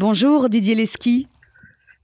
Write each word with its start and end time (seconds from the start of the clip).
Bonjour 0.00 0.48
Didier 0.48 0.74
Leski. 0.74 1.26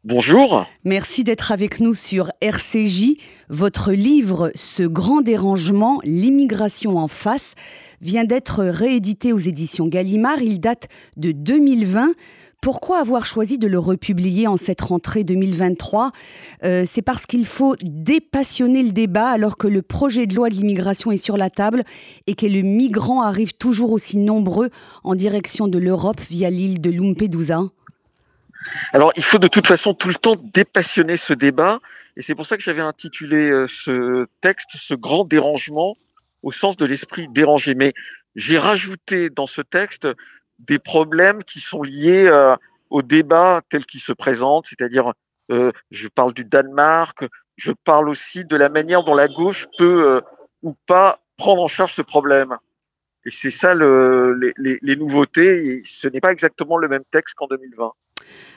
Bonjour. 0.05 0.67
Merci 0.85 1.25
d'être 1.25 1.51
avec 1.51 1.81
nous 1.81 1.95
sur 1.95 2.29
RCJ. 2.43 3.17
Votre 3.49 3.93
livre 3.93 4.53
Ce 4.55 4.83
grand 4.83 5.23
dérangement, 5.23 6.01
l'immigration 6.05 6.99
en 6.99 7.09
face, 7.09 7.55
vient 8.03 8.25
d'être 8.25 8.63
réédité 8.65 9.33
aux 9.33 9.39
éditions 9.39 9.87
Gallimard. 9.87 10.43
Il 10.43 10.61
date 10.61 10.89
de 11.17 11.33
2020. 11.33 12.13
Pourquoi 12.61 12.99
avoir 12.99 13.25
choisi 13.25 13.57
de 13.57 13.67
le 13.67 13.79
republier 13.79 14.47
en 14.47 14.59
cette 14.59 14.83
rentrée 14.83 15.25
2023 15.25 16.13
euh, 16.65 16.85
C'est 16.87 17.01
parce 17.01 17.25
qu'il 17.25 17.47
faut 17.47 17.77
dépassionner 17.81 18.83
le 18.83 18.91
débat 18.91 19.31
alors 19.31 19.57
que 19.57 19.69
le 19.69 19.81
projet 19.81 20.27
de 20.27 20.35
loi 20.35 20.51
de 20.51 20.55
l'immigration 20.55 21.13
est 21.13 21.17
sur 21.17 21.39
la 21.39 21.49
table 21.49 21.83
et 22.27 22.35
que 22.35 22.45
les 22.45 22.63
migrants 22.63 23.23
arrivent 23.23 23.57
toujours 23.57 23.93
aussi 23.93 24.19
nombreux 24.19 24.69
en 25.03 25.15
direction 25.15 25.67
de 25.67 25.79
l'Europe 25.79 26.21
via 26.29 26.51
l'île 26.51 26.83
de 26.83 26.91
Lampedusa. 26.91 27.71
Alors, 28.93 29.13
il 29.17 29.25
faut 29.25 29.39
de 29.39 29.49
toute 29.49 29.67
façon 29.67 29.95
tout 29.95 30.09
le 30.09 30.15
temps 30.15 30.37
dépassionner 30.37 31.17
ce 31.17 31.33
débat, 31.33 31.81
et 32.17 32.23
c'est 32.23 32.35
pour 32.35 32.47
ça 32.47 32.57
que 32.57 32.63
j'avais 32.63 32.83
intitulé 32.83 33.51
euh, 33.51 33.67
ce 33.67 34.27
texte 34.41 34.71
ce 34.73 34.95
grand 34.95 35.25
dérangement 35.25 35.97
au 36.43 36.53
sens 36.53 36.77
de 36.77 36.87
l'esprit 36.87 37.29
dérangé. 37.29 37.75
Mais 37.75 37.93
j'ai 38.35 38.59
rajouté 38.59 39.31
dans 39.31 39.47
ce 39.47 39.63
texte 39.63 40.09
des 40.59 40.79
problèmes 40.79 41.45
qui 41.45 41.61
sont 41.61 41.83
liés 41.83 42.27
euh, 42.27 42.57
au 42.91 43.03
débat 43.03 43.61
tel 43.69 43.85
qu'il 43.85 44.01
se 44.01 44.13
présente, 44.13 44.67
c'est-à-dire 44.67 45.13
euh, 45.51 45.73
je 45.91 46.09
parle 46.09 46.33
du 46.33 46.45
Danemark, 46.45 47.25
je 47.57 47.73
parle 47.73 48.09
aussi 48.09 48.45
de 48.45 48.57
la 48.57 48.69
manière 48.69 49.05
dont 49.05 49.15
la 49.15 49.29
gauche 49.29 49.67
peut 49.77 50.21
ou 50.63 50.75
pas 50.87 51.21
prendre 51.37 51.63
en 51.63 51.69
charge 51.69 51.95
ce 51.95 52.03
problème. 52.03 52.57
Et 53.27 53.31
c'est 53.31 53.51
ça 53.51 53.75
le, 53.75 54.35
les, 54.57 54.79
les, 54.81 54.97
nouveautés. 54.97 55.67
Et 55.67 55.83
ce 55.85 56.07
n'est 56.07 56.21
pas 56.21 56.33
exactement 56.33 56.79
le 56.79 56.89
même 56.89 57.05
texte 57.11 57.35
qu'en 57.35 57.49
2020. 57.49 57.93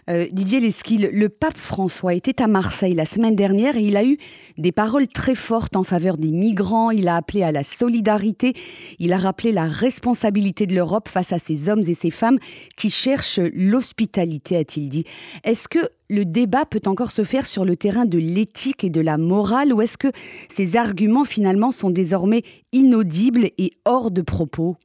Euh, 0.09 0.27
Didier 0.31 0.59
Lesquille, 0.59 1.09
le 1.11 1.29
pape 1.29 1.57
François 1.57 2.13
était 2.13 2.41
à 2.41 2.47
Marseille 2.47 2.95
la 2.95 3.05
semaine 3.05 3.35
dernière 3.35 3.77
et 3.77 3.81
il 3.81 3.95
a 3.97 4.03
eu 4.03 4.17
des 4.57 4.71
paroles 4.71 5.07
très 5.07 5.35
fortes 5.35 5.75
en 5.75 5.83
faveur 5.83 6.17
des 6.17 6.31
migrants. 6.31 6.91
Il 6.91 7.07
a 7.07 7.15
appelé 7.15 7.43
à 7.43 7.51
la 7.51 7.63
solidarité. 7.63 8.53
Il 8.97 9.13
a 9.13 9.17
rappelé 9.17 9.51
la 9.51 9.65
responsabilité 9.65 10.65
de 10.65 10.75
l'Europe 10.75 11.07
face 11.07 11.31
à 11.31 11.39
ces 11.39 11.69
hommes 11.69 11.83
et 11.87 11.93
ces 11.93 12.11
femmes 12.11 12.39
qui 12.75 12.89
cherchent 12.89 13.39
l'hospitalité, 13.53 14.57
a-t-il 14.57 14.89
dit. 14.89 15.05
Est-ce 15.43 15.67
que 15.67 15.79
le 16.09 16.25
débat 16.25 16.65
peut 16.65 16.81
encore 16.87 17.11
se 17.11 17.23
faire 17.23 17.45
sur 17.45 17.65
le 17.65 17.75
terrain 17.75 18.05
de 18.05 18.17
l'éthique 18.17 18.83
et 18.83 18.89
de 18.89 19.01
la 19.01 19.17
morale 19.17 19.73
ou 19.73 19.81
est-ce 19.81 19.97
que 19.97 20.11
ces 20.49 20.75
arguments 20.75 21.25
finalement 21.25 21.71
sont 21.71 21.91
désormais 21.91 22.43
inaudibles 22.71 23.49
et 23.57 23.73
hors 23.85 24.09
de 24.09 24.23
propos? 24.23 24.75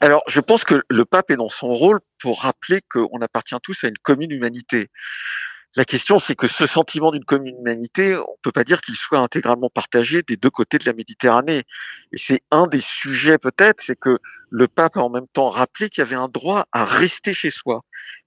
Alors, 0.00 0.22
je 0.28 0.40
pense 0.40 0.64
que 0.64 0.82
le 0.88 1.04
pape 1.04 1.30
est 1.30 1.36
dans 1.36 1.48
son 1.48 1.68
rôle 1.68 2.00
pour 2.20 2.42
rappeler 2.42 2.80
qu'on 2.88 3.20
appartient 3.20 3.56
tous 3.62 3.84
à 3.84 3.88
une 3.88 3.98
commune 3.98 4.30
humanité. 4.30 4.88
La 5.76 5.84
question, 5.84 6.18
c'est 6.18 6.34
que 6.34 6.48
ce 6.48 6.66
sentiment 6.66 7.12
d'une 7.12 7.24
commune 7.24 7.56
humanité, 7.56 8.16
on 8.16 8.36
peut 8.42 8.50
pas 8.50 8.64
dire 8.64 8.80
qu'il 8.80 8.96
soit 8.96 9.20
intégralement 9.20 9.70
partagé 9.70 10.22
des 10.22 10.36
deux 10.36 10.50
côtés 10.50 10.78
de 10.78 10.84
la 10.84 10.92
Méditerranée. 10.92 11.62
Et 12.12 12.18
c'est 12.18 12.42
un 12.50 12.66
des 12.66 12.80
sujets 12.80 13.38
peut-être, 13.38 13.80
c'est 13.80 13.98
que 13.98 14.18
le 14.50 14.66
pape 14.66 14.96
a 14.96 15.00
en 15.00 15.10
même 15.10 15.28
temps 15.32 15.48
rappelé 15.48 15.88
qu'il 15.88 16.02
y 16.02 16.06
avait 16.06 16.16
un 16.16 16.26
droit 16.26 16.66
à 16.72 16.84
rester 16.84 17.32
chez 17.32 17.50
soi. 17.50 17.84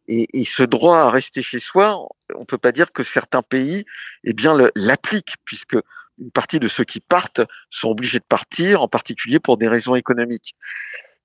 Et, 0.08 0.28
et, 0.34 0.46
ce 0.46 0.64
droit 0.64 1.00
à 1.00 1.10
rester 1.10 1.42
chez 1.42 1.60
soi, 1.60 1.98
on 2.34 2.46
peut 2.46 2.58
pas 2.58 2.72
dire 2.72 2.94
que 2.94 3.04
certains 3.04 3.42
pays, 3.42 3.86
eh 4.24 4.34
bien, 4.34 4.58
l'appliquent, 4.76 5.36
puisque 5.44 5.78
une 6.20 6.32
partie 6.32 6.60
de 6.60 6.68
ceux 6.68 6.84
qui 6.84 7.00
partent 7.00 7.42
sont 7.70 7.90
obligés 7.90 8.20
de 8.20 8.26
partir, 8.26 8.82
en 8.82 8.88
particulier 8.88 9.40
pour 9.40 9.58
des 9.58 9.68
raisons 9.68 9.96
économiques. 9.96 10.56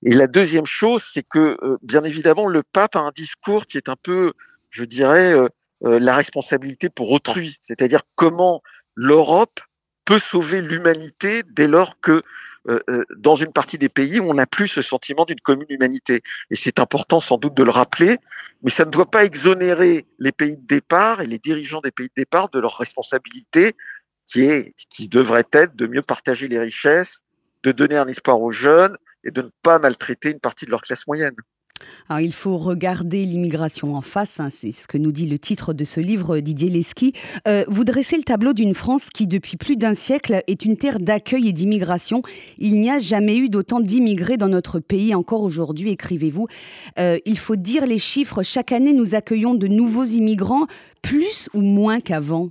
Et 0.03 0.13
la 0.13 0.27
deuxième 0.27 0.65
chose, 0.65 1.03
c'est 1.03 1.23
que, 1.23 1.57
euh, 1.61 1.77
bien 1.81 2.03
évidemment, 2.03 2.47
le 2.47 2.63
pape 2.63 2.95
a 2.95 2.99
un 2.99 3.11
discours 3.11 3.65
qui 3.65 3.77
est 3.77 3.89
un 3.89 3.97
peu, 4.01 4.33
je 4.69 4.83
dirais, 4.85 5.33
euh, 5.33 5.47
euh, 5.83 5.99
la 5.99 6.15
responsabilité 6.15 6.89
pour 6.89 7.11
autrui, 7.11 7.57
c'est-à-dire 7.61 8.01
comment 8.15 8.61
l'Europe 8.95 9.59
peut 10.05 10.19
sauver 10.19 10.61
l'humanité 10.61 11.43
dès 11.49 11.67
lors 11.67 11.99
que 11.99 12.23
dans 13.17 13.35
une 13.35 13.51
partie 13.51 13.79
des 13.79 13.89
pays, 13.89 14.19
on 14.19 14.35
n'a 14.35 14.45
plus 14.45 14.67
ce 14.67 14.83
sentiment 14.83 15.25
d'une 15.25 15.39
commune 15.39 15.69
humanité. 15.69 16.21
Et 16.51 16.55
c'est 16.55 16.79
important 16.79 17.19
sans 17.19 17.37
doute 17.37 17.55
de 17.55 17.63
le 17.63 17.71
rappeler, 17.71 18.17
mais 18.61 18.69
ça 18.69 18.85
ne 18.85 18.91
doit 18.91 19.09
pas 19.09 19.25
exonérer 19.25 20.05
les 20.19 20.31
pays 20.31 20.57
de 20.57 20.67
départ 20.67 21.21
et 21.21 21.25
les 21.25 21.39
dirigeants 21.39 21.79
des 21.79 21.89
pays 21.89 22.07
de 22.07 22.13
départ 22.17 22.49
de 22.49 22.59
leur 22.59 22.77
responsabilité 22.77 23.75
qui 24.27 24.41
est, 24.41 24.75
qui 24.89 25.07
devrait 25.07 25.47
être 25.53 25.75
de 25.75 25.87
mieux 25.87 26.03
partager 26.03 26.47
les 26.47 26.59
richesses, 26.59 27.21
de 27.63 27.71
donner 27.71 27.97
un 27.97 28.07
espoir 28.07 28.39
aux 28.39 28.51
jeunes, 28.51 28.97
et 29.23 29.31
de 29.31 29.41
ne 29.41 29.49
pas 29.63 29.79
maltraiter 29.79 30.31
une 30.31 30.39
partie 30.39 30.65
de 30.65 30.71
leur 30.71 30.81
classe 30.81 31.07
moyenne. 31.07 31.35
Il 32.19 32.33
faut 32.33 32.57
regarder 32.57 33.23
l'immigration 33.23 33.95
en 33.95 34.01
face, 34.01 34.39
hein, 34.39 34.49
c'est 34.49 34.71
ce 34.71 34.87
que 34.87 34.97
nous 34.97 35.11
dit 35.11 35.27
le 35.27 35.39
titre 35.39 35.73
de 35.73 35.83
ce 35.83 35.99
livre, 35.99 36.39
Didier 36.39 36.69
Lesky. 36.69 37.13
Euh, 37.47 37.63
vous 37.67 37.83
dressez 37.83 38.17
le 38.17 38.23
tableau 38.23 38.53
d'une 38.53 38.73
France 38.73 39.09
qui, 39.13 39.27
depuis 39.27 39.57
plus 39.57 39.77
d'un 39.77 39.93
siècle, 39.93 40.43
est 40.47 40.65
une 40.65 40.77
terre 40.77 40.99
d'accueil 40.99 41.49
et 41.49 41.53
d'immigration. 41.53 42.21
Il 42.57 42.79
n'y 42.79 42.89
a 42.89 42.99
jamais 42.99 43.37
eu 43.37 43.49
d'autant 43.49 43.79
d'immigrés 43.79 44.37
dans 44.37 44.49
notre 44.49 44.79
pays, 44.79 45.15
encore 45.15 45.43
aujourd'hui, 45.43 45.91
écrivez-vous. 45.91 46.47
Euh, 46.97 47.17
il 47.25 47.37
faut 47.37 47.55
dire 47.55 47.85
les 47.85 47.99
chiffres, 47.99 48.43
chaque 48.43 48.71
année, 48.71 48.93
nous 48.93 49.15
accueillons 49.15 49.55
de 49.55 49.67
nouveaux 49.67 50.05
immigrants, 50.05 50.67
plus 51.01 51.49
ou 51.53 51.61
moins 51.61 52.01
qu'avant 52.01 52.49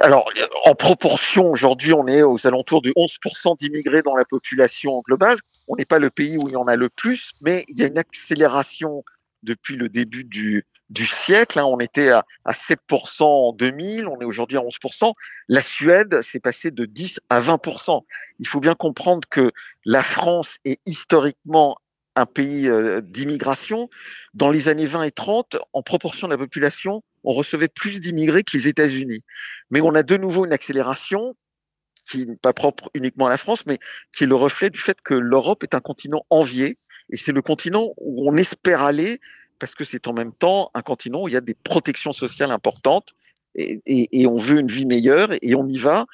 alors, 0.00 0.30
en 0.64 0.74
proportion, 0.74 1.50
aujourd'hui, 1.50 1.92
on 1.92 2.06
est 2.06 2.22
aux 2.22 2.46
alentours 2.46 2.80
de 2.80 2.90
11% 2.90 3.58
d'immigrés 3.58 4.02
dans 4.02 4.16
la 4.16 4.24
population 4.24 5.02
globale. 5.06 5.38
On 5.68 5.76
n'est 5.76 5.84
pas 5.84 5.98
le 5.98 6.10
pays 6.10 6.38
où 6.38 6.48
il 6.48 6.52
y 6.52 6.56
en 6.56 6.66
a 6.66 6.76
le 6.76 6.88
plus, 6.88 7.32
mais 7.42 7.64
il 7.68 7.78
y 7.78 7.82
a 7.82 7.86
une 7.86 7.98
accélération 7.98 9.04
depuis 9.42 9.76
le 9.76 9.88
début 9.88 10.24
du, 10.24 10.66
du 10.88 11.06
siècle. 11.06 11.58
Hein. 11.58 11.64
On 11.64 11.78
était 11.78 12.10
à, 12.10 12.24
à 12.44 12.52
7% 12.52 13.24
en 13.24 13.52
2000, 13.52 14.08
on 14.08 14.20
est 14.20 14.24
aujourd'hui 14.24 14.56
à 14.56 14.60
11%. 14.60 15.12
La 15.48 15.62
Suède 15.62 16.22
s'est 16.22 16.40
passée 16.40 16.70
de 16.70 16.86
10 16.86 17.20
à 17.28 17.40
20%. 17.40 18.02
Il 18.38 18.48
faut 18.48 18.60
bien 18.60 18.74
comprendre 18.74 19.28
que 19.28 19.52
la 19.84 20.02
France 20.02 20.58
est 20.64 20.80
historiquement 20.86 21.76
un 22.20 22.26
pays 22.26 22.68
euh, 22.68 23.00
d'immigration. 23.00 23.88
Dans 24.34 24.50
les 24.50 24.68
années 24.68 24.86
20 24.86 25.02
et 25.04 25.10
30, 25.10 25.56
en 25.72 25.82
proportion 25.82 26.28
de 26.28 26.32
la 26.32 26.38
population, 26.38 27.02
on 27.24 27.32
recevait 27.32 27.68
plus 27.68 28.00
d'immigrés 28.00 28.44
que 28.44 28.56
les 28.56 28.68
États-Unis. 28.68 29.22
Mais 29.70 29.80
on 29.80 29.94
a 29.94 30.02
de 30.02 30.16
nouveau 30.16 30.44
une 30.44 30.52
accélération 30.52 31.36
qui 32.08 32.26
n'est 32.26 32.36
pas 32.36 32.52
propre 32.52 32.90
uniquement 32.94 33.26
à 33.26 33.30
la 33.30 33.36
France, 33.36 33.66
mais 33.66 33.78
qui 34.16 34.24
est 34.24 34.26
le 34.26 34.34
reflet 34.34 34.70
du 34.70 34.78
fait 34.78 35.00
que 35.00 35.14
l'Europe 35.14 35.62
est 35.62 35.74
un 35.74 35.80
continent 35.80 36.24
envié, 36.30 36.78
et 37.10 37.16
c'est 37.16 37.32
le 37.32 37.42
continent 37.42 37.92
où 37.98 38.28
on 38.30 38.36
espère 38.36 38.82
aller, 38.82 39.20
parce 39.58 39.74
que 39.74 39.84
c'est 39.84 40.08
en 40.08 40.12
même 40.12 40.32
temps 40.32 40.70
un 40.74 40.82
continent 40.82 41.22
où 41.22 41.28
il 41.28 41.34
y 41.34 41.36
a 41.36 41.40
des 41.40 41.54
protections 41.54 42.12
sociales 42.12 42.50
importantes, 42.50 43.10
et, 43.54 43.80
et 43.86 44.26
on 44.26 44.36
veut 44.36 44.60
une 44.60 44.68
vie 44.68 44.86
meilleure, 44.86 45.28
et 45.42 45.54
on 45.54 45.68
y 45.68 45.78
va, 45.78 46.06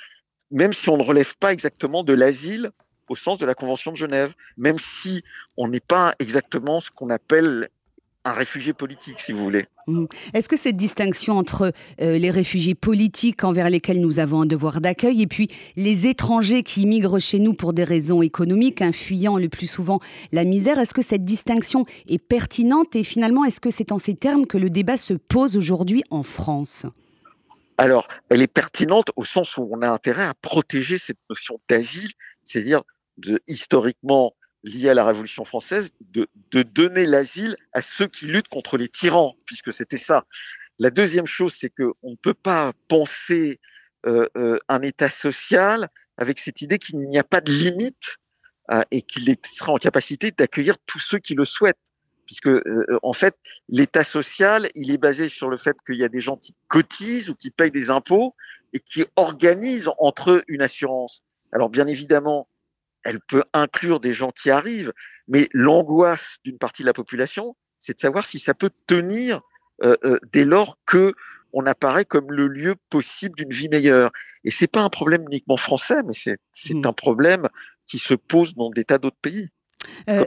même 0.50 0.72
si 0.72 0.88
on 0.88 0.96
ne 0.96 1.02
relève 1.02 1.36
pas 1.38 1.52
exactement 1.52 2.02
de 2.02 2.12
l'asile 2.12 2.72
au 3.08 3.16
sens 3.16 3.38
de 3.38 3.46
la 3.46 3.54
Convention 3.54 3.92
de 3.92 3.96
Genève, 3.96 4.34
même 4.56 4.78
si 4.78 5.22
on 5.56 5.68
n'est 5.68 5.80
pas 5.80 6.14
exactement 6.18 6.80
ce 6.80 6.90
qu'on 6.90 7.10
appelle 7.10 7.68
un 8.26 8.32
réfugié 8.32 8.72
politique, 8.72 9.20
si 9.20 9.32
vous 9.32 9.44
voulez. 9.44 9.66
Mmh. 9.86 10.06
Est-ce 10.34 10.48
que 10.48 10.56
cette 10.56 10.76
distinction 10.76 11.38
entre 11.38 11.72
euh, 12.00 12.18
les 12.18 12.30
réfugiés 12.30 12.74
politiques 12.74 13.44
envers 13.44 13.70
lesquels 13.70 14.00
nous 14.00 14.18
avons 14.18 14.42
un 14.42 14.46
devoir 14.46 14.80
d'accueil 14.80 15.22
et 15.22 15.28
puis 15.28 15.48
les 15.76 16.08
étrangers 16.08 16.64
qui 16.64 16.82
immigrent 16.82 17.20
chez 17.20 17.38
nous 17.38 17.54
pour 17.54 17.72
des 17.72 17.84
raisons 17.84 18.22
économiques, 18.22 18.82
hein, 18.82 18.90
fuyant 18.90 19.38
le 19.38 19.48
plus 19.48 19.68
souvent 19.68 20.00
la 20.32 20.44
misère, 20.44 20.80
est-ce 20.80 20.92
que 20.92 21.02
cette 21.02 21.24
distinction 21.24 21.84
est 22.08 22.18
pertinente 22.18 22.96
et 22.96 23.04
finalement 23.04 23.44
est-ce 23.44 23.60
que 23.60 23.70
c'est 23.70 23.92
en 23.92 23.98
ces 23.98 24.16
termes 24.16 24.46
que 24.46 24.58
le 24.58 24.70
débat 24.70 24.96
se 24.96 25.14
pose 25.14 25.56
aujourd'hui 25.56 26.02
en 26.10 26.24
France? 26.24 26.84
Alors, 27.78 28.08
elle 28.30 28.42
est 28.42 28.52
pertinente 28.52 29.10
au 29.16 29.24
sens 29.24 29.56
où 29.56 29.68
on 29.70 29.82
a 29.82 29.88
intérêt 29.88 30.24
à 30.24 30.34
protéger 30.34 30.98
cette 30.98 31.18
notion 31.28 31.60
d'asile, 31.68 32.10
c'est-à-dire 32.42 32.82
historiquement 33.46 34.34
lié 34.66 34.90
à 34.90 34.94
la 34.94 35.04
Révolution 35.04 35.44
française, 35.44 35.90
de, 36.00 36.28
donner 36.62 37.06
l'asile 37.06 37.56
à 37.72 37.82
ceux 37.82 38.08
qui 38.08 38.26
luttent 38.26 38.48
contre 38.48 38.76
les 38.76 38.88
tyrans, 38.88 39.36
puisque 39.46 39.72
c'était 39.72 39.96
ça. 39.96 40.24
La 40.78 40.90
deuxième 40.90 41.26
chose, 41.26 41.54
c'est 41.54 41.70
qu'on 41.70 42.10
ne 42.10 42.16
peut 42.16 42.34
pas 42.34 42.72
penser 42.88 43.60
euh, 44.06 44.26
euh, 44.36 44.58
un 44.68 44.82
État 44.82 45.08
social 45.08 45.88
avec 46.16 46.38
cette 46.38 46.62
idée 46.62 46.78
qu'il 46.78 46.98
n'y 46.98 47.18
a 47.18 47.24
pas 47.24 47.40
de 47.40 47.52
limite 47.52 48.16
euh, 48.70 48.82
et 48.90 49.02
qu'il 49.02 49.34
sera 49.52 49.72
en 49.72 49.76
capacité 49.76 50.32
d'accueillir 50.32 50.76
tous 50.86 50.98
ceux 50.98 51.18
qui 51.18 51.34
le 51.34 51.44
souhaitent. 51.44 51.76
Puisque 52.26 52.50
en 53.04 53.12
fait, 53.12 53.36
l'État 53.68 54.02
social, 54.02 54.68
il 54.74 54.90
est 54.90 54.98
basé 54.98 55.28
sur 55.28 55.48
le 55.48 55.56
fait 55.56 55.76
qu'il 55.86 55.94
y 55.94 56.02
a 56.02 56.08
des 56.08 56.18
gens 56.18 56.36
qui 56.36 56.56
cotisent 56.66 57.30
ou 57.30 57.36
qui 57.36 57.52
payent 57.52 57.70
des 57.70 57.90
impôts 57.90 58.34
et 58.72 58.80
qui 58.80 59.04
organisent 59.14 59.92
entre 59.98 60.32
eux 60.32 60.42
une 60.48 60.60
assurance. 60.60 61.22
Alors 61.52 61.70
bien 61.70 61.86
évidemment, 61.86 62.48
elle 63.06 63.20
peut 63.20 63.44
inclure 63.52 64.00
des 64.00 64.12
gens 64.12 64.32
qui 64.32 64.50
arrivent, 64.50 64.92
mais 65.28 65.48
l'angoisse 65.52 66.38
d'une 66.44 66.58
partie 66.58 66.82
de 66.82 66.86
la 66.86 66.92
population, 66.92 67.56
c'est 67.78 67.94
de 67.94 68.00
savoir 68.00 68.26
si 68.26 68.38
ça 68.38 68.52
peut 68.52 68.70
tenir 68.86 69.40
euh, 69.84 69.96
euh, 70.04 70.18
dès 70.32 70.44
lors 70.44 70.78
que 70.86 71.14
on 71.52 71.64
apparaît 71.66 72.04
comme 72.04 72.32
le 72.32 72.48
lieu 72.48 72.74
possible 72.90 73.36
d'une 73.36 73.50
vie 73.50 73.68
meilleure. 73.68 74.10
Et 74.44 74.50
c'est 74.50 74.66
pas 74.66 74.82
un 74.82 74.90
problème 74.90 75.22
uniquement 75.30 75.56
français, 75.56 76.02
mais 76.04 76.12
c'est 76.12 76.74
mmh. 76.74 76.84
un 76.84 76.92
problème 76.92 77.48
qui 77.86 77.98
se 77.98 78.14
pose 78.14 78.54
dans 78.54 78.70
des 78.70 78.84
tas 78.84 78.98
d'autres 78.98 79.20
pays. 79.22 79.48
Euh, 80.08 80.26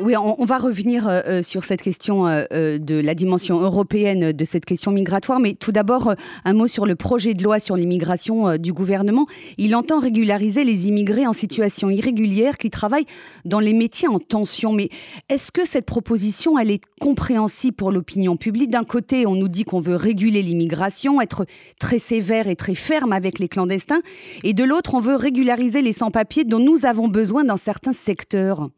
Oui, 0.00 0.16
on, 0.16 0.44
va 0.46 0.56
revenir 0.56 1.06
euh, 1.06 1.20
euh, 1.26 1.42
sur 1.42 1.64
cette 1.64 1.82
question 1.82 2.26
euh, 2.26 2.78
de 2.78 2.94
la 2.94 3.14
dimension 3.14 3.60
européenne 3.60 4.32
de 4.32 4.44
cette 4.46 4.64
question 4.64 4.90
migratoire, 4.90 5.38
mais 5.38 5.52
tout 5.52 5.70
d'abord 5.70 6.14
un 6.46 6.52
mot 6.54 6.66
sur 6.66 6.86
le 6.86 6.94
projet 6.94 7.34
de 7.34 7.42
loi 7.42 7.58
sur 7.58 7.76
l'immigration 7.76 8.56
du 8.56 8.72
gouvernement. 8.72 9.26
Il 9.58 9.76
entend 9.76 9.98
régulariser 9.98 10.64
les 10.64 10.88
immigrés 10.88 11.26
en 11.26 11.34
situation 11.34 11.90
irrégulière 11.90 12.56
qui 12.56 12.70
travaillent 12.70 13.04
dans 13.44 13.60
les 13.60 13.74
métiers 13.74 14.08
en 14.08 14.18
tension. 14.18 14.72
Mais 14.72 14.88
est-ce 15.28 15.52
que 15.52 15.66
cette 15.66 15.84
proposition, 15.84 16.58
elle 16.58 16.70
est 16.70 16.80
compréhensible 16.98 17.76
pour 17.76 17.92
l'opinion 17.92 18.38
publique? 18.38 18.70
D'un 18.70 18.84
côté, 18.84 19.26
on 19.26 19.34
nous 19.34 19.48
dit 19.48 19.64
qu'on 19.64 19.80
veut 19.80 19.96
réguler 19.96 20.40
l'immigration, 20.40 21.20
être 21.20 21.44
très 21.78 21.98
sévère 21.98 22.48
et 22.48 22.56
très 22.56 22.74
ferme 22.74 23.12
avec 23.12 23.38
les 23.38 23.48
clandestins, 23.48 24.00
et 24.42 24.54
de 24.54 24.64
l'autre, 24.64 24.94
on 24.94 25.00
veut 25.00 25.16
régulariser 25.16 25.82
les 25.82 25.92
sans-papiers 25.92 26.44
dont 26.44 26.60
nous 26.60 26.86
avons 26.86 27.08
besoin 27.08 27.44
dans 27.44 27.58
certains 27.58 27.92
secteurs. 27.92 28.70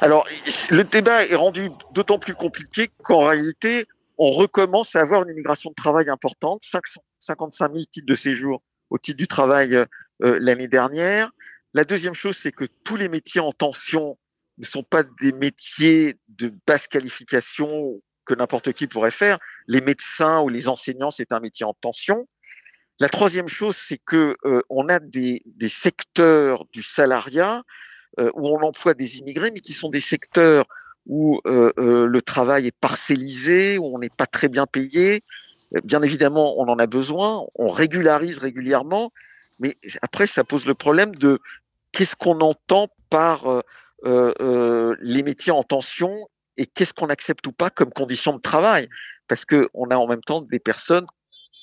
Alors, 0.00 0.26
le 0.70 0.82
débat 0.82 1.24
est 1.26 1.34
rendu 1.34 1.70
d'autant 1.92 2.18
plus 2.18 2.34
compliqué 2.34 2.88
qu'en 3.02 3.26
réalité, 3.26 3.86
on 4.18 4.30
recommence 4.30 4.96
à 4.96 5.00
avoir 5.00 5.22
une 5.22 5.30
immigration 5.30 5.70
de 5.70 5.74
travail 5.74 6.08
importante, 6.10 6.60
555 6.62 7.72
000 7.72 7.84
titres 7.90 8.06
de 8.06 8.14
séjour 8.14 8.62
au 8.90 8.98
titre 8.98 9.16
du 9.16 9.26
travail 9.26 9.74
euh, 9.74 9.86
l'année 10.20 10.68
dernière. 10.68 11.30
La 11.74 11.84
deuxième 11.84 12.14
chose, 12.14 12.36
c'est 12.36 12.52
que 12.52 12.64
tous 12.84 12.96
les 12.96 13.08
métiers 13.08 13.40
en 13.40 13.52
tension 13.52 14.18
ne 14.58 14.64
sont 14.64 14.82
pas 14.82 15.02
des 15.20 15.32
métiers 15.32 16.16
de 16.28 16.52
basse 16.66 16.88
qualification 16.88 18.00
que 18.24 18.34
n'importe 18.34 18.72
qui 18.72 18.86
pourrait 18.86 19.10
faire. 19.10 19.38
Les 19.66 19.80
médecins 19.80 20.40
ou 20.40 20.48
les 20.48 20.68
enseignants, 20.68 21.10
c'est 21.10 21.32
un 21.32 21.40
métier 21.40 21.66
en 21.66 21.74
tension. 21.74 22.26
La 22.98 23.08
troisième 23.08 23.48
chose, 23.48 23.76
c'est 23.76 23.98
que 23.98 24.36
euh, 24.44 24.62
on 24.70 24.88
a 24.88 24.98
des, 24.98 25.42
des 25.44 25.68
secteurs 25.68 26.64
du 26.72 26.82
salariat 26.82 27.62
où 28.18 28.48
on 28.48 28.62
emploie 28.62 28.94
des 28.94 29.18
immigrés, 29.18 29.50
mais 29.50 29.60
qui 29.60 29.72
sont 29.72 29.90
des 29.90 30.00
secteurs 30.00 30.64
où 31.06 31.40
euh, 31.46 31.72
euh, 31.78 32.06
le 32.06 32.22
travail 32.22 32.66
est 32.66 32.76
parcellisé, 32.76 33.78
où 33.78 33.94
on 33.94 33.98
n'est 33.98 34.10
pas 34.10 34.26
très 34.26 34.48
bien 34.48 34.66
payé. 34.66 35.22
Bien 35.84 36.02
évidemment, 36.02 36.58
on 36.58 36.68
en 36.68 36.78
a 36.78 36.86
besoin, 36.86 37.44
on 37.54 37.68
régularise 37.68 38.38
régulièrement, 38.38 39.12
mais 39.58 39.76
après, 40.02 40.26
ça 40.26 40.44
pose 40.44 40.66
le 40.66 40.74
problème 40.74 41.14
de 41.14 41.40
qu'est-ce 41.92 42.16
qu'on 42.16 42.40
entend 42.40 42.88
par 43.10 43.62
les 44.04 45.22
métiers 45.22 45.52
en 45.52 45.62
tension 45.62 46.28
et 46.56 46.66
qu'est-ce 46.66 46.94
qu'on 46.94 47.08
accepte 47.08 47.46
ou 47.46 47.52
pas 47.52 47.70
comme 47.70 47.90
condition 47.90 48.34
de 48.34 48.40
travail. 48.40 48.86
Parce 49.28 49.44
qu'on 49.44 49.90
a 49.90 49.96
en 49.96 50.06
même 50.06 50.20
temps 50.20 50.40
des 50.40 50.60
personnes 50.60 51.06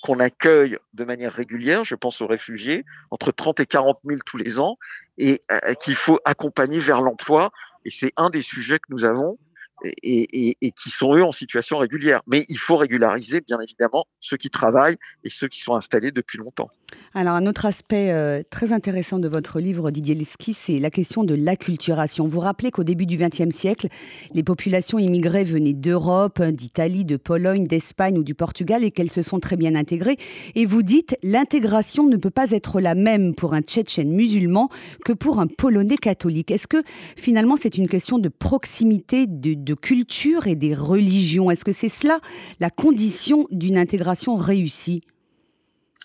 qu'on 0.03 0.19
accueille 0.19 0.77
de 0.94 1.05
manière 1.05 1.31
régulière, 1.31 1.85
je 1.85 1.95
pense 1.95 2.21
aux 2.21 2.27
réfugiés, 2.27 2.85
entre 3.09 3.31
30 3.31 3.61
et 3.61 3.65
40 3.65 4.00
000 4.05 4.19
tous 4.25 4.38
les 4.38 4.59
ans, 4.59 4.77
et 5.17 5.39
euh, 5.50 5.73
qu'il 5.75 5.95
faut 5.95 6.19
accompagner 6.25 6.79
vers 6.79 7.00
l'emploi. 7.00 7.51
Et 7.85 7.89
c'est 7.89 8.11
un 8.17 8.29
des 8.29 8.41
sujets 8.41 8.79
que 8.79 8.88
nous 8.89 9.05
avons 9.05 9.38
et, 9.83 10.71
qui 10.71 10.89
sont 10.89 11.15
eux 11.15 11.24
en 11.24 11.31
situation 11.31 11.77
régulière. 11.77 12.21
Mais 12.27 12.45
il 12.50 12.57
faut 12.57 12.77
régulariser, 12.77 13.41
bien 13.41 13.59
évidemment, 13.59 14.06
ceux 14.19 14.38
qui 14.38 14.50
travaillent 14.50 14.97
et 15.24 15.30
ceux 15.30 15.47
qui 15.47 15.59
sont 15.59 15.75
installés 15.75 16.12
depuis 16.12 16.38
longtemps. 16.38 16.69
Alors, 17.13 17.35
un 17.35 17.45
autre 17.47 17.65
aspect 17.65 18.12
euh, 18.12 18.44
très 18.50 18.71
intéressant 18.71 19.19
de 19.19 19.27
votre 19.27 19.59
livre, 19.59 19.91
Didier 19.91 20.15
Leski, 20.15 20.53
c'est 20.53 20.80
la 20.80 20.89
question 20.89 21.24
de 21.24 21.33
l'acculturation. 21.33 22.27
Vous 22.27 22.39
rappelez 22.39 22.71
qu'au 22.71 22.83
début 22.83 23.06
du 23.06 23.18
XXe 23.18 23.56
siècle, 23.56 23.88
les 24.33 24.44
populations 24.44 25.00
immigrées 25.00 25.44
venaient 25.44 25.74
d'Europe, 25.74 26.41
d'Italie, 26.41 27.06
de 27.06 27.18
Pologne, 27.18 27.65
d'Espagne 27.65 28.18
ou 28.18 28.24
du 28.24 28.36
Portugal 28.36 28.83
et 28.83 28.91
qu'elles 28.91 29.12
se 29.12 29.21
sont 29.21 29.39
très 29.39 29.57
bien 29.57 29.75
intégrées. 29.75 30.18
Et 30.56 30.65
vous 30.65 30.83
dites, 30.83 31.18
l'intégration 31.24 32.07
ne 32.07 32.18
peut 32.18 32.29
pas 32.29 32.51
être 32.51 32.79
la 32.79 32.95
même 32.95 33.36
pour 33.36 33.53
un 33.53 33.62
Tchétchène 33.62 34.12
musulman 34.12 34.69
que 35.06 35.13
pour 35.13 35.39
un 35.39 35.47
Polonais 35.47 35.97
catholique. 35.97 36.51
Est-ce 36.51 36.68
que 36.68 36.83
finalement 37.18 37.56
c'est 37.57 37.77
une 37.77 37.88
question 37.88 38.19
de 38.19 38.29
proximité, 38.29 39.25
de 39.27 39.72
culture 39.73 40.47
et 40.47 40.55
des 40.55 40.75
religions. 40.75 41.51
Est-ce 41.51 41.65
que 41.65 41.73
c'est 41.73 41.89
cela 41.89 42.19
la 42.59 42.69
condition 42.69 43.47
d'une 43.51 43.77
intégration 43.77 44.35
réussie? 44.35 45.01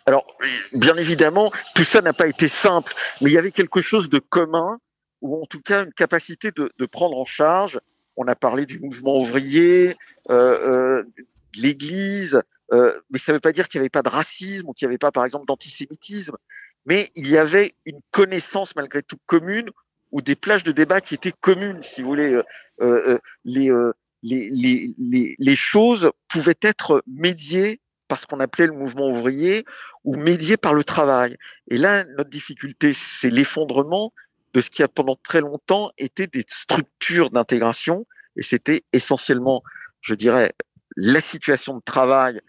Alors, 0.06 0.24
bien 0.72 0.96
évidemment, 0.96 1.52
tout 1.74 1.84
ça 1.84 2.00
n'a 2.00 2.14
pas 2.14 2.28
été 2.28 2.48
simple, 2.48 2.94
mais 3.20 3.30
il 3.30 3.34
y 3.34 3.38
avait 3.38 3.52
quelque 3.52 3.82
chose 3.82 4.08
de 4.08 4.18
commun, 4.18 4.78
ou 5.20 5.42
en 5.42 5.44
tout 5.44 5.60
cas 5.60 5.84
une 5.84 5.92
capacité 5.92 6.50
de, 6.50 6.86
prendre 6.86 7.18
en 7.18 7.26
charge. 7.26 7.78
On 8.16 8.26
a 8.26 8.34
parlé 8.34 8.64
du 8.64 8.80
mouvement 8.80 9.18
ouvrier, 9.18 9.94
euh, 10.30 11.00
euh, 11.00 11.04
l'Église, 11.54 12.42
euh, 12.72 12.92
mais 13.10 13.18
ça 13.18 13.32
ne 13.32 13.36
veut 13.36 13.40
pas 13.40 13.52
dire 13.52 13.68
qu'il 13.68 13.80
n'y 13.80 13.82
avait 13.82 13.90
pas 13.90 14.02
de 14.02 14.08
racisme 14.08 14.68
ou 14.68 14.72
qu'il 14.72 14.86
n'y 14.88 14.92
avait 14.92 14.98
pas, 14.98 15.10
par 15.10 15.24
exemple, 15.24 15.46
d'antisémitisme, 15.46 16.36
mais 16.86 17.10
il 17.14 17.28
y 17.28 17.36
avait 17.36 17.72
une 17.84 18.00
connaissance 18.10 18.76
malgré 18.76 19.02
tout 19.02 19.18
commune 19.26 19.70
ou 20.10 20.22
des 20.22 20.36
plages 20.36 20.64
de 20.64 20.72
débat 20.72 21.00
qui 21.00 21.14
étaient 21.14 21.32
communes, 21.32 21.82
si 21.82 22.02
vous 22.02 22.08
voulez. 22.08 22.32
Euh, 22.32 22.42
euh, 22.80 23.18
les, 23.44 23.70
euh, 23.70 23.92
les, 24.22 24.50
les, 24.50 24.94
les, 24.98 25.36
les, 25.38 25.56
choses 25.56 26.10
pouvaient 26.28 26.58
être 26.62 27.02
médiées 27.06 27.80
par 28.08 28.20
ce 28.20 28.26
qu'on 28.26 28.40
appelait 28.40 28.66
le 28.66 28.72
mouvement 28.72 29.08
ouvrier 29.08 29.64
ou 30.04 30.16
médiées 30.16 30.56
par 30.56 30.74
le 30.74 30.82
travail. 30.82 31.36
Et 31.68 31.78
là, 31.78 32.04
notre 32.16 32.30
difficulté, 32.30 32.92
c'est 32.92 33.30
l'effondrement 33.30 34.12
de 34.54 34.60
ce 34.60 34.70
qui 34.70 34.82
a 34.82 34.88
pendant 34.88 35.14
très 35.14 35.40
longtemps 35.40 35.92
été 35.98 36.26
des 36.26 36.44
structures 36.48 37.30
d'intégration, 37.30 38.06
et 38.36 38.42
c'était 38.42 38.82
essentiellement, 38.92 39.62
je 40.00 40.14
dirais, 40.14 40.52
la 40.96 41.20
situation 41.20 41.76
de 41.76 41.82
travail 41.82 42.40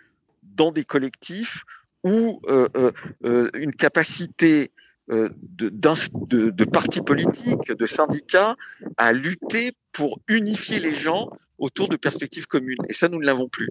dans 0.43 0.71
des 0.71 0.85
collectifs 0.85 1.63
ou 2.03 2.41
euh, 2.47 3.49
une 3.53 3.75
capacité 3.75 4.71
de, 5.09 5.69
de, 5.69 6.49
de 6.51 6.63
partis 6.65 7.01
politiques, 7.01 7.71
de 7.71 7.85
syndicats, 7.85 8.55
à 8.97 9.11
lutter 9.13 9.71
pour 9.91 10.19
unifier 10.27 10.79
les 10.79 10.93
gens 10.93 11.29
autour 11.57 11.89
de 11.89 11.97
perspectives 11.97 12.47
communes. 12.47 12.79
Et 12.87 12.93
ça, 12.93 13.09
nous 13.09 13.19
ne 13.19 13.25
l'avons 13.25 13.49
plus. 13.49 13.69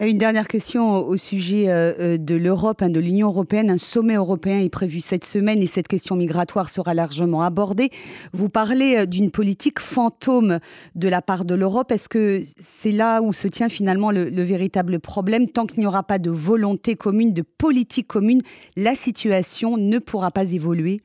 Une 0.00 0.18
dernière 0.18 0.48
question 0.48 1.06
au 1.06 1.16
sujet 1.16 1.68
euh, 1.68 1.92
euh, 1.98 2.18
de 2.18 2.34
l'Europe, 2.34 2.82
hein, 2.82 2.90
de 2.90 3.00
l'Union 3.00 3.28
européenne. 3.28 3.70
Un 3.70 3.78
sommet 3.78 4.14
européen 4.14 4.60
est 4.60 4.68
prévu 4.68 5.00
cette 5.00 5.24
semaine 5.24 5.62
et 5.62 5.66
cette 5.66 5.88
question 5.88 6.16
migratoire 6.16 6.70
sera 6.70 6.94
largement 6.94 7.42
abordée. 7.42 7.90
Vous 8.32 8.48
parlez 8.48 8.96
euh, 8.96 9.06
d'une 9.06 9.30
politique 9.30 9.80
fantôme 9.80 10.58
de 10.94 11.08
la 11.08 11.22
part 11.22 11.44
de 11.44 11.54
l'Europe. 11.54 11.92
Est-ce 11.92 12.08
que 12.08 12.42
c'est 12.58 12.92
là 12.92 13.20
où 13.20 13.32
se 13.32 13.48
tient 13.48 13.68
finalement 13.68 14.10
le, 14.10 14.28
le 14.28 14.42
véritable 14.42 15.00
problème? 15.00 15.48
Tant 15.48 15.66
qu'il 15.66 15.80
n'y 15.80 15.86
aura 15.86 16.02
pas 16.02 16.18
de 16.18 16.30
volonté 16.30 16.96
commune, 16.96 17.32
de 17.32 17.42
politique 17.42 18.08
commune, 18.08 18.42
la 18.76 18.94
situation 18.94 19.76
ne 19.76 19.98
pourra 19.98 20.30
pas 20.30 20.52
évoluer 20.52 21.00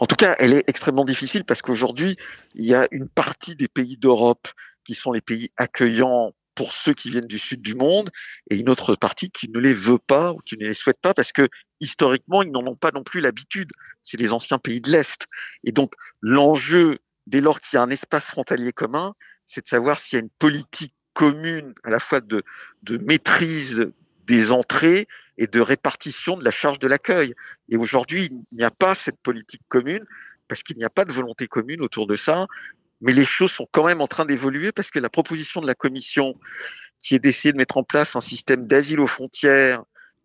en 0.00 0.06
tout 0.06 0.16
cas, 0.16 0.34
elle 0.38 0.52
est 0.54 0.64
extrêmement 0.66 1.04
difficile 1.04 1.44
parce 1.44 1.62
qu'aujourd'hui, 1.62 2.16
il 2.54 2.64
y 2.64 2.74
a 2.74 2.86
une 2.90 3.08
partie 3.08 3.54
des 3.54 3.68
pays 3.68 3.96
d'Europe 3.96 4.48
qui 4.84 4.94
sont 4.94 5.12
les 5.12 5.20
pays 5.20 5.50
accueillants 5.56 6.32
pour 6.58 6.72
ceux 6.72 6.92
qui 6.92 7.08
viennent 7.08 7.28
du 7.28 7.38
sud 7.38 7.62
du 7.62 7.76
monde 7.76 8.10
et 8.50 8.56
une 8.58 8.68
autre 8.68 8.96
partie 8.96 9.30
qui 9.30 9.48
ne 9.48 9.60
les 9.60 9.72
veut 9.72 10.00
pas 10.04 10.32
ou 10.32 10.38
qui 10.38 10.58
ne 10.58 10.66
les 10.66 10.74
souhaite 10.74 10.98
pas 11.00 11.14
parce 11.14 11.30
que 11.30 11.46
historiquement, 11.78 12.42
ils 12.42 12.50
n'en 12.50 12.66
ont 12.66 12.74
pas 12.74 12.90
non 12.90 13.04
plus 13.04 13.20
l'habitude. 13.20 13.70
C'est 14.02 14.16
les 14.16 14.32
anciens 14.32 14.58
pays 14.58 14.80
de 14.80 14.90
l'Est. 14.90 15.28
Et 15.62 15.70
donc, 15.70 15.94
l'enjeu, 16.20 16.98
dès 17.28 17.40
lors 17.40 17.60
qu'il 17.60 17.76
y 17.76 17.78
a 17.78 17.84
un 17.84 17.90
espace 17.90 18.24
frontalier 18.24 18.72
commun, 18.72 19.14
c'est 19.46 19.62
de 19.62 19.68
savoir 19.68 20.00
s'il 20.00 20.16
y 20.16 20.20
a 20.20 20.24
une 20.24 20.30
politique 20.30 20.94
commune 21.12 21.74
à 21.84 21.90
la 21.90 22.00
fois 22.00 22.20
de, 22.20 22.42
maîtrise 23.02 23.92
des 24.26 24.50
entrées 24.50 25.06
et 25.36 25.46
de 25.46 25.60
répartition 25.60 26.36
de 26.36 26.44
la 26.44 26.50
charge 26.50 26.80
de 26.80 26.88
l'accueil. 26.88 27.34
Et 27.68 27.76
aujourd'hui, 27.76 28.30
il 28.32 28.58
n'y 28.58 28.64
a 28.64 28.72
pas 28.72 28.96
cette 28.96 29.20
politique 29.22 29.62
commune 29.68 30.04
parce 30.48 30.64
qu'il 30.64 30.76
n'y 30.76 30.84
a 30.84 30.90
pas 30.90 31.04
de 31.04 31.12
volonté 31.12 31.46
commune 31.46 31.82
autour 31.82 32.08
de 32.08 32.16
ça. 32.16 32.48
Mais 33.00 33.12
les 33.12 33.24
choses 33.24 33.52
sont 33.52 33.66
quand 33.70 33.86
même 33.86 34.00
en 34.00 34.06
train 34.06 34.24
d'évoluer 34.24 34.72
parce 34.72 34.90
que 34.90 34.98
la 34.98 35.08
proposition 35.08 35.60
de 35.60 35.66
la 35.66 35.74
Commission, 35.74 36.34
qui 36.98 37.14
est 37.14 37.18
d'essayer 37.18 37.52
de 37.52 37.58
mettre 37.58 37.76
en 37.76 37.84
place 37.84 38.16
un 38.16 38.20
système 38.20 38.66
d'asile 38.66 39.00
aux 39.00 39.06
frontières 39.06 39.82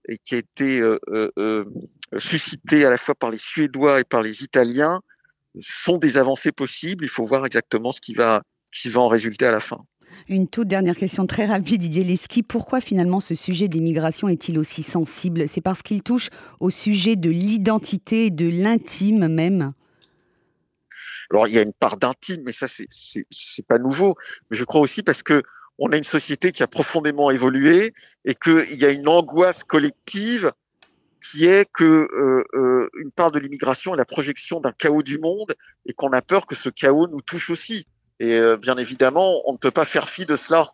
et 0.07 0.17
qui 0.17 0.35
a 0.35 0.37
été 0.39 0.79
euh, 0.79 0.97
euh, 1.09 1.29
euh 1.37 1.65
suscité 2.17 2.85
à 2.85 2.91
la 2.91 2.97
fois 2.97 3.15
par 3.15 3.31
les 3.31 3.39
Suédois 3.39 3.99
et 3.99 4.03
par 4.03 4.21
les 4.21 4.43
Italiens, 4.43 5.01
sont 5.59 5.97
des 5.97 6.17
avancées 6.17 6.51
possibles. 6.51 7.03
Il 7.05 7.09
faut 7.09 7.25
voir 7.25 7.45
exactement 7.45 7.91
ce 7.91 8.01
qui 8.01 8.13
va, 8.13 8.43
qui 8.71 8.89
va 8.89 9.01
en 9.01 9.07
résulter 9.07 9.45
à 9.45 9.51
la 9.51 9.59
fin. 9.59 9.79
Une 10.29 10.47
toute 10.47 10.67
dernière 10.67 10.95
question 10.95 11.25
très 11.25 11.45
rapide, 11.45 11.81
Didier 11.81 12.03
Leski. 12.03 12.43
Pourquoi 12.43 12.81
finalement 12.81 13.19
ce 13.19 13.35
sujet 13.35 13.67
de 13.67 13.73
l'immigration 13.73 14.29
est-il 14.29 14.57
aussi 14.57 14.83
sensible? 14.83 15.49
C'est 15.49 15.61
parce 15.61 15.81
qu'il 15.81 16.01
touche 16.01 16.29
au 16.59 16.69
sujet 16.69 17.15
de 17.15 17.29
l'identité 17.29 18.27
et 18.27 18.31
de 18.31 18.47
l'intime 18.47 19.27
même? 19.27 19.73
Alors 21.31 21.47
il 21.47 21.53
y 21.53 21.59
a 21.59 21.61
une 21.61 21.73
part 21.73 21.97
d'intime, 21.97 22.43
mais 22.45 22.51
ça 22.51 22.67
c'est 22.67 23.67
pas 23.67 23.77
nouveau. 23.77 24.15
Mais 24.49 24.57
je 24.57 24.63
crois 24.63 24.81
aussi 24.81 25.03
parce 25.03 25.23
que 25.23 25.43
on 25.79 25.91
a 25.91 25.97
une 25.97 26.03
société 26.03 26.51
qui 26.51 26.63
a 26.63 26.67
profondément 26.67 27.31
évolué 27.31 27.93
et 28.25 28.35
qu'il 28.35 28.75
y 28.75 28.85
a 28.85 28.91
une 28.91 29.07
angoisse 29.07 29.63
collective 29.63 30.51
qui 31.23 31.45
est 31.45 31.69
que 31.71 31.83
euh, 31.83 32.43
euh, 32.53 32.89
une 32.99 33.11
part 33.11 33.31
de 33.31 33.39
l'immigration 33.39 33.93
est 33.93 33.97
la 33.97 34.05
projection 34.05 34.59
d'un 34.59 34.73
chaos 34.73 35.03
du 35.03 35.19
monde 35.19 35.53
et 35.85 35.93
qu'on 35.93 36.11
a 36.11 36.21
peur 36.21 36.45
que 36.45 36.55
ce 36.55 36.69
chaos 36.69 37.07
nous 37.07 37.21
touche 37.21 37.49
aussi. 37.49 37.87
Et 38.19 38.37
euh, 38.37 38.57
bien 38.57 38.77
évidemment, 38.77 39.41
on 39.45 39.53
ne 39.53 39.57
peut 39.57 39.71
pas 39.71 39.85
faire 39.85 40.09
fi 40.09 40.25
de 40.25 40.35
cela. 40.35 40.73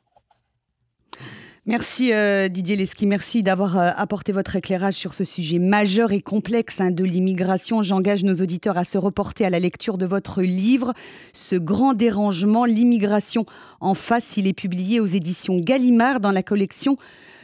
Merci 1.70 2.14
euh, 2.14 2.48
Didier 2.48 2.76
Leski, 2.76 3.06
merci 3.06 3.44
d'avoir 3.44 3.78
euh, 3.78 3.92
apporté 3.96 4.32
votre 4.32 4.56
éclairage 4.56 4.96
sur 4.96 5.14
ce 5.14 5.24
sujet 5.24 5.60
majeur 5.60 6.12
et 6.12 6.20
complexe 6.20 6.82
hein, 6.82 6.90
de 6.90 7.04
l'immigration. 7.04 7.84
J'engage 7.84 8.24
nos 8.24 8.34
auditeurs 8.34 8.76
à 8.80 8.86
se 8.86 8.98
reporter 8.98 9.46
à 9.46 9.52
la 9.52 9.60
lecture 9.60 10.00
de 10.00 10.08
votre 10.08 10.42
livre, 10.42 10.96
Ce 11.32 11.56
grand 11.56 11.94
dérangement, 11.94 12.66
l'immigration 12.66 13.46
en 13.82 13.94
face. 13.94 14.36
Il 14.36 14.48
est 14.48 14.54
publié 14.54 15.00
aux 15.00 15.06
éditions 15.06 15.58
Gallimard 15.58 16.20
dans 16.20 16.32
la 16.32 16.42
collection 16.42 16.98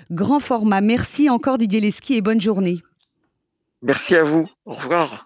Grand 0.09 0.39
Format. 0.39 0.81
Merci 0.81 1.29
encore 1.29 1.59
Didier 1.59 1.79
Leski 1.79 2.15
et 2.15 2.21
bonne 2.21 2.41
journée. 2.41 2.81
Merci 3.83 4.15
à 4.15 4.23
vous. 4.23 4.47
Au 4.65 4.73
revoir. 4.73 5.23